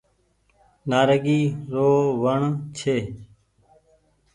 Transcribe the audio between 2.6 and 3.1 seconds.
ڇي